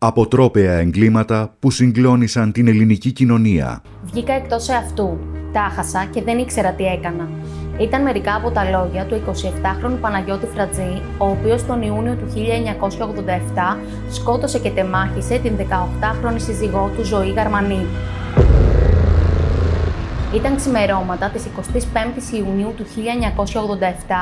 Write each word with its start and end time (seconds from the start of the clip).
Αποτρόπαια 0.00 0.72
εγκλήματα 0.72 1.56
που 1.58 1.70
συγκλώνησαν 1.70 2.52
την 2.52 2.68
ελληνική 2.68 3.12
κοινωνία. 3.12 3.82
Βγήκα 4.02 4.32
εκτός 4.32 4.68
εαυτού. 4.68 5.18
Τα 5.52 5.60
χάσα 5.60 6.04
και 6.04 6.22
δεν 6.22 6.38
ήξερα 6.38 6.72
τι 6.72 6.84
έκανα. 6.84 7.28
Ήταν 7.80 8.02
μερικά 8.02 8.34
από 8.34 8.50
τα 8.50 8.64
λόγια 8.64 9.04
του 9.06 9.22
27χρονου 9.26 10.00
Παναγιώτη 10.00 10.46
Φρατζή, 10.46 11.02
ο 11.18 11.26
οποίος 11.26 11.66
τον 11.66 11.82
Ιούνιο 11.82 12.14
του 12.14 12.26
1987 12.34 13.76
σκότωσε 14.10 14.58
και 14.58 14.70
τεμάχισε 14.70 15.38
την 15.38 15.52
18χρονη 15.56 16.40
σύζυγό 16.40 16.90
του 16.96 17.04
Ζωή 17.04 17.32
Γαρμανή. 17.32 17.86
Ήταν 20.34 20.56
ξημερώματα 20.56 21.28
της 21.28 21.44
25ης 21.44 22.36
Ιουνίου 22.36 22.74
του 22.76 22.86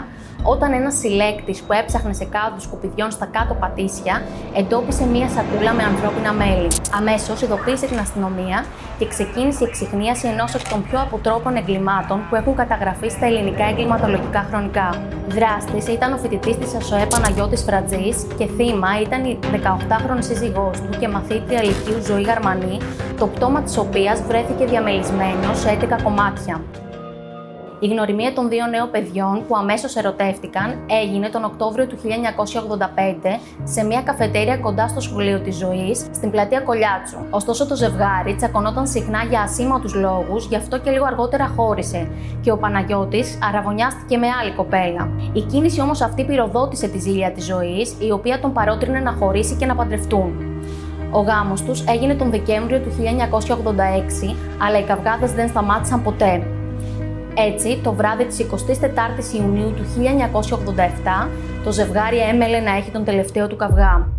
1987, 0.00 0.04
όταν 0.42 0.72
ένας 0.72 0.98
συλλέκτης 0.98 1.60
που 1.60 1.72
έψαχνε 1.72 2.12
σε 2.12 2.24
κάδους 2.24 2.62
σκουπιδιών 2.62 3.10
στα 3.10 3.26
κάτω 3.26 3.54
πατήσια 3.54 4.22
εντόπισε 4.54 5.06
μία 5.06 5.28
σακούλα 5.28 5.72
με 5.72 5.82
ανθρώπινα 5.82 6.32
μέλη. 6.32 6.68
Αμέσως 6.92 7.42
ειδοποίησε 7.42 7.86
την 7.86 7.98
αστυνομία 7.98 8.64
και 8.98 9.06
ξεκίνησε 9.06 9.64
η 9.64 9.66
εξυχνίαση 9.68 10.26
ενός 10.26 10.54
εκ 10.54 10.68
των 10.68 10.84
πιο 10.88 11.00
αποτρόπων 11.00 11.56
εγκλημάτων 11.56 12.26
που 12.28 12.34
έχουν 12.34 12.54
καταγραφεί 12.54 13.08
στα 13.08 13.26
ελληνικά 13.26 13.64
εγκληματολογικά 13.64 14.46
χρονικά. 14.50 15.02
Δράστης 15.28 15.86
ήταν 15.88 16.12
ο 16.12 16.16
φοιτητής 16.16 16.56
της 16.58 16.74
ΑΣΟΕ 16.74 17.06
Παναγιώτης 17.06 17.62
Φρατζής 17.62 18.26
και 18.38 18.46
θύμα 18.56 19.00
ήταν 19.00 19.24
η 19.24 19.38
18χρονη 19.52 20.22
σύζυγός 20.28 20.80
του 20.80 20.98
και 20.98 21.08
μαθήτρια 21.08 21.62
λυκείου 21.62 22.02
Ζωή 22.06 22.22
Γαρμανή, 22.22 22.78
το 23.18 23.26
πτώμα 23.26 23.62
της 23.62 23.78
οποίας 23.78 24.22
βρέθηκε 24.22 24.64
διαμελισμένος 24.64 25.58
σε 25.58 25.68
11 25.70 26.02
κομμάτια. 26.02 26.60
Η 27.80 27.86
γνωριμία 27.86 28.32
των 28.32 28.48
δύο 28.48 28.66
νέων 28.66 28.90
παιδιών 28.90 29.42
που 29.48 29.56
αμέσως 29.56 29.96
ερωτεύτηκαν 29.96 30.78
έγινε 30.86 31.28
τον 31.28 31.44
Οκτώβριο 31.44 31.86
του 31.86 31.96
1985 31.96 33.38
σε 33.64 33.84
μια 33.84 34.02
καφετέρια 34.02 34.56
κοντά 34.56 34.88
στο 34.88 35.00
σχολείο 35.00 35.40
της 35.40 35.56
ζωής 35.56 35.98
στην 35.98 36.30
πλατεία 36.30 36.60
Κολιάτσου. 36.60 37.18
Ωστόσο 37.30 37.66
το 37.66 37.76
ζευγάρι 37.76 38.34
τσακωνόταν 38.34 38.86
συχνά 38.86 39.22
για 39.28 39.40
ασήμαντους 39.40 39.94
λόγους, 39.94 40.46
γι' 40.46 40.56
αυτό 40.56 40.78
και 40.78 40.90
λίγο 40.90 41.04
αργότερα 41.04 41.52
χώρισε 41.56 42.08
και 42.40 42.50
ο 42.50 42.56
Παναγιώτης 42.56 43.38
αραβωνιάστηκε 43.42 44.16
με 44.16 44.26
άλλη 44.40 44.52
κοπέλα. 44.52 45.10
Η 45.32 45.40
κίνηση 45.40 45.80
όμως 45.80 46.00
αυτή 46.00 46.24
πυροδότησε 46.24 46.88
τη 46.88 46.98
ζήλια 46.98 47.32
της 47.32 47.44
ζωής, 47.44 47.94
η 47.98 48.10
οποία 48.10 48.40
τον 48.40 48.52
παρότρινε 48.52 49.00
να 49.00 49.12
χωρίσει 49.12 49.54
και 49.54 49.66
να 49.66 49.74
παντρευτούν. 49.74 50.32
Ο 51.10 51.20
γάμος 51.20 51.62
τους 51.62 51.84
έγινε 51.84 52.14
τον 52.14 52.30
Δεκέμβριο 52.30 52.78
του 52.78 52.90
1986, 52.90 54.36
αλλά 54.62 54.78
οι 54.78 54.82
καυγάδες 54.82 55.32
δεν 55.32 55.48
σταμάτησαν 55.48 56.02
ποτέ. 56.02 56.57
Έτσι, 57.46 57.80
το 57.82 57.92
βράδυ 57.92 58.24
της 58.24 58.46
24ης 58.50 59.34
Ιουνίου 59.40 59.72
του 59.72 59.84
1987, 61.24 61.28
το 61.64 61.72
ζευγάρι 61.72 62.18
έμελε 62.18 62.60
να 62.60 62.76
έχει 62.76 62.90
τον 62.90 63.04
τελευταίο 63.04 63.46
του 63.46 63.56
καυγά. 63.56 64.17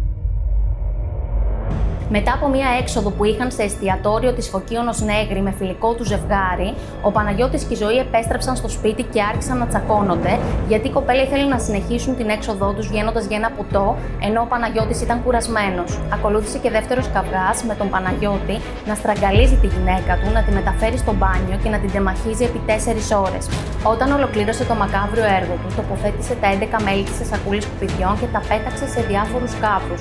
Μετά 2.11 2.33
από 2.33 2.47
μία 2.47 2.67
έξοδο 2.81 3.09
που 3.09 3.23
είχαν 3.23 3.51
σε 3.51 3.63
εστιατόριο 3.63 4.33
της 4.33 4.47
Φωκίωνος 4.49 5.01
Νέγρη 5.01 5.41
με 5.41 5.53
φιλικό 5.57 5.93
του 5.93 6.03
ζευγάρι, 6.03 6.73
ο 7.01 7.11
Παναγιώτης 7.11 7.63
και 7.63 7.73
η 7.73 7.77
Ζωή 7.77 7.97
επέστρεψαν 7.97 8.55
στο 8.55 8.69
σπίτι 8.69 9.03
και 9.03 9.21
άρχισαν 9.21 9.57
να 9.57 9.67
τσακώνονται, 9.67 10.39
γιατί 10.67 10.87
η 10.87 10.91
κοπέλα 10.91 11.21
ήθελε 11.21 11.43
να 11.43 11.59
συνεχίσουν 11.59 12.15
την 12.15 12.29
έξοδό 12.29 12.73
τους 12.73 12.87
βγαίνοντας 12.87 13.25
για 13.25 13.37
ένα 13.37 13.49
ποτό, 13.57 13.95
ενώ 14.27 14.41
ο 14.41 14.45
Παναγιώτης 14.45 15.01
ήταν 15.01 15.23
κουρασμένος. 15.23 15.99
Ακολούθησε 16.13 16.57
και 16.57 16.69
δεύτερος 16.69 17.07
καυγά 17.13 17.49
με 17.67 17.75
τον 17.75 17.89
Παναγιώτη 17.89 18.55
να 18.85 18.95
στραγγαλίζει 18.95 19.55
τη 19.55 19.67
γυναίκα 19.67 20.13
του, 20.19 20.31
να 20.33 20.43
τη 20.43 20.51
μεταφέρει 20.51 20.97
στο 20.97 21.13
μπάνιο 21.13 21.57
και 21.63 21.69
να 21.69 21.79
την 21.79 21.91
τεμαχίζει 21.91 22.43
επί 22.43 22.59
4 22.65 23.17
ώρες. 23.27 23.43
Όταν 23.83 24.11
ολοκλήρωσε 24.11 24.63
το 24.63 24.73
μακάβριο 24.73 25.25
έργο 25.39 25.55
του, 25.61 25.69
τοποθέτησε 25.75 26.33
τα 26.41 26.47
11 26.53 26.83
μέλη 26.85 27.03
της 27.03 27.15
σε 27.15 27.25
σακούλη 27.31 27.61
σκουπιδιών 27.61 28.13
και 28.19 28.27
τα 28.35 28.41
πέταξε 28.49 28.85
σε 28.93 29.01
διάφορους 29.09 29.53
κάπου, 29.65 29.93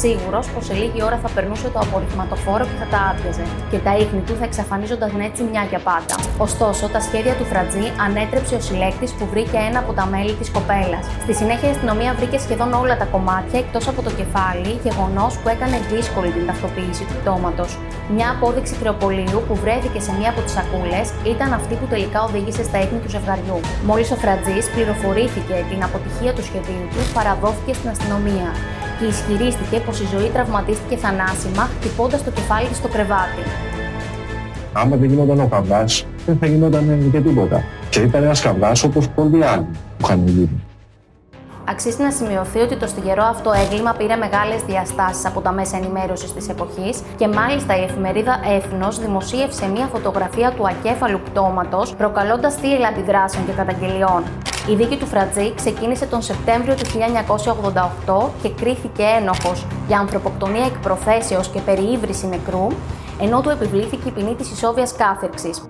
σίγουρος 0.00 0.44
πως 0.52 0.64
σε 0.68 0.74
λίγη 0.80 1.00
ώρα 1.08 1.18
θα 1.22 1.28
περνούσε 1.56 1.68
το 1.74 1.80
απορριθματοφόρο 1.86 2.64
και 2.70 2.76
θα 2.82 2.86
τα 2.92 3.00
άδειαζε, 3.10 3.44
και 3.70 3.78
τα 3.86 3.92
ίχνη 4.02 4.20
του 4.26 4.34
θα 4.40 4.44
εξαφανίζονταν 4.50 5.10
έτσι 5.28 5.42
μια 5.50 5.62
για 5.72 5.80
πάντα. 5.90 6.14
Ωστόσο, 6.46 6.84
τα 6.94 7.00
σχέδια 7.06 7.34
του 7.38 7.46
Φρατζή 7.50 7.86
ανέτρεψε 8.06 8.54
ο 8.60 8.60
συλλέκτης 8.66 9.10
που 9.16 9.24
βρήκε 9.32 9.58
ένα 9.68 9.78
από 9.84 9.92
τα 9.98 10.04
μέλη 10.12 10.34
της 10.40 10.48
κοπέλας. 10.56 11.04
Στη 11.24 11.32
συνέχεια, 11.40 11.68
η 11.68 11.72
αστυνομία 11.76 12.10
βρήκε 12.18 12.38
σχεδόν 12.44 12.70
όλα 12.82 12.96
τα 13.02 13.06
κομμάτια 13.14 13.58
εκτός 13.64 13.84
από 13.92 14.00
το 14.06 14.10
κεφάλι, 14.18 14.70
γεγονός 14.86 15.32
που 15.40 15.48
έκανε 15.54 15.76
δύσκολη 15.92 16.30
την 16.36 16.44
ταυτοποίηση 16.48 17.02
του 17.08 17.14
πτώματος. 17.20 17.70
Μια 18.14 18.28
απόδειξη 18.34 18.74
κρεοπολίου 18.80 19.38
που 19.46 19.54
βρέθηκε 19.62 19.98
σε 20.06 20.12
μία 20.18 20.30
από 20.32 20.40
τις 20.44 20.52
σακούλες 20.56 21.06
ήταν 21.32 21.48
αυτή 21.58 21.74
που 21.80 21.86
τελικά 21.92 22.18
οδήγησε 22.28 22.62
στα 22.68 22.78
ίχνη 22.84 22.98
του 23.02 23.10
ζευγαριού. 23.14 23.58
Μόλις 23.88 24.08
ο 24.14 24.16
Φρατζής 24.22 24.64
πληροφορήθηκε 24.74 25.56
την 25.70 25.80
αποτυχία 25.88 26.32
του 26.36 26.44
σχεδίου 26.48 26.84
του, 26.92 27.02
παραδόθηκε 27.16 27.72
στην 27.78 27.88
αστυνομία 27.94 28.48
και 28.98 29.04
ισχυρίστηκε 29.04 29.80
πως 29.86 30.00
η 30.00 30.06
ζωή 30.14 30.28
τραυματίστηκε 30.28 30.96
θανάσιμα 30.96 31.62
χτυπώντας 31.62 32.24
το 32.24 32.30
κεφάλι 32.30 32.66
της 32.66 32.76
στο 32.76 32.88
κρεβάτι. 32.88 33.42
Άμα 34.72 34.96
δεν 34.96 35.08
γινόταν 35.08 35.40
ο 35.40 35.46
καβγάς, 35.46 36.06
δεν 36.26 36.36
θα 36.40 36.46
γινόταν 36.46 37.10
και 37.12 37.20
τίποτα. 37.20 37.64
Και 37.90 38.00
ήταν 38.00 38.22
ένας 38.22 38.40
καβγάς 38.40 38.82
όπως 38.82 39.08
πολλοί 39.08 39.44
άλλοι 39.44 39.66
που 39.98 40.04
είχαν 40.04 40.26
γίνει. 40.26 40.62
Αξίζει 41.68 42.02
να 42.02 42.10
σημειωθεί 42.10 42.58
ότι 42.58 42.76
το 42.76 42.86
στιγερό 42.86 43.22
αυτό 43.24 43.52
έγκλημα 43.52 43.92
πήρε 43.92 44.16
μεγάλες 44.16 44.62
διαστάσεις 44.62 45.26
από 45.26 45.40
τα 45.40 45.52
μέσα 45.52 45.76
ενημέρωσης 45.76 46.32
της 46.32 46.48
εποχής 46.48 47.02
και 47.16 47.28
μάλιστα 47.28 47.76
η 47.78 47.82
εφημερίδα 47.82 48.40
Έθνος 48.56 48.98
δημοσίευσε 48.98 49.66
μια 49.68 49.86
φωτογραφία 49.86 50.52
του 50.56 50.68
ακέφαλου 50.68 51.20
πτώματος, 51.24 51.94
προκαλώντας 51.94 52.54
θύελα 52.54 52.88
αντιδράσεων 52.88 53.46
και 53.46 53.52
καταγγελιών. 53.52 54.22
Η 54.70 54.74
δίκη 54.74 54.96
του 54.96 55.06
Φρατζή 55.06 55.54
ξεκίνησε 55.54 56.06
τον 56.06 56.22
Σεπτέμβριο 56.22 56.74
του 56.74 56.84
1988 58.06 58.28
και 58.42 58.50
κρίθηκε 58.50 59.02
ένοχος 59.20 59.66
για 59.86 59.98
ανθρωποκτονία 59.98 60.64
εκ 60.64 60.78
προθέσεως 60.78 61.48
και 61.48 61.60
περιήβρηση 61.60 62.26
νεκρού, 62.26 62.66
ενώ 63.20 63.40
του 63.40 63.50
επιβλήθηκε 63.50 64.08
η 64.08 64.10
ποινή 64.10 64.34
της 64.34 64.50
ισόβιας 64.50 64.92
κάθερξης. 64.96 65.62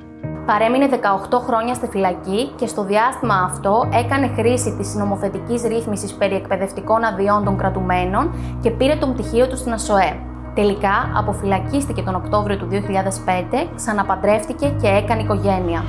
Παρέμεινε 0.47 0.89
18 1.31 1.39
χρόνια 1.47 1.75
στη 1.75 1.87
φυλακή 1.87 2.51
και 2.57 2.67
στο 2.67 2.85
διάστημα 2.85 3.35
αυτό 3.35 3.89
έκανε 3.93 4.31
χρήση 4.37 4.77
της 4.79 4.95
νομοθετικής 4.95 5.63
ρύθμισης 5.63 6.13
περί 6.13 6.35
εκπαιδευτικών 6.35 7.05
αδειών 7.05 7.45
των 7.45 7.57
κρατουμένων 7.57 8.35
και 8.61 8.71
πήρε 8.71 8.95
τον 8.95 9.13
πτυχίο 9.13 9.49
του 9.49 9.57
στην 9.57 9.73
ΑΣΟΕ. 9.73 10.21
Τελικά, 10.55 11.11
αποφυλακίστηκε 11.17 12.03
τον 12.03 12.15
Οκτώβριο 12.15 12.57
του 12.57 12.69
2005, 12.71 13.67
ξαναπαντρεύτηκε 13.77 14.69
και 14.81 14.89
έκανε 14.89 15.23
οικογένεια. 15.23 15.85